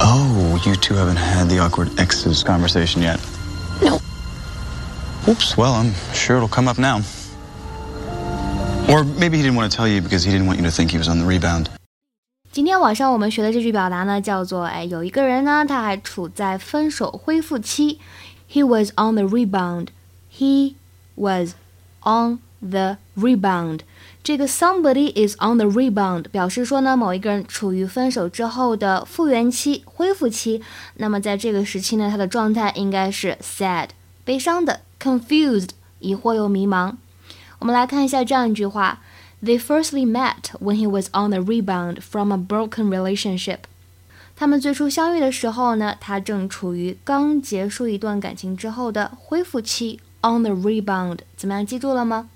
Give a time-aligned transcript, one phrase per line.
[0.00, 3.20] Oh, you two haven't had the awkward exes conversation yet.
[3.82, 4.00] No.
[5.28, 7.02] Oops, well, I'm sure it'll come up now.
[8.88, 10.90] Or maybe he didn't want to tell you because he didn't want you to think
[10.90, 11.68] he was on the rebound.
[12.50, 18.00] 今天晚上我们学的这句表达呢，叫做哎，有一个人呢，他还处在分手恢复期。
[18.50, 19.88] He was on the rebound.
[20.32, 20.74] He
[21.14, 21.54] was
[22.02, 22.38] on
[22.69, 23.79] the rebound.
[24.23, 30.61] 这个 somebody is on the rebound 表示说呢，某一个人处于分手之后的复原期、恢复期。
[30.95, 33.89] 那么在这个时期呢，他的状态应该是 sad
[34.23, 36.93] 悲伤的，confused 疑惑又迷茫。
[37.59, 38.99] 我们来看一下这样一句话。
[39.43, 43.57] They firstly met when he was on the rebound from a broken relationship。
[44.37, 51.19] 他们最初相遇的时候呢，他正处于刚结束一段感情之后的恢复期，on the rebound。
[51.35, 52.29] 怎么样，记住了吗？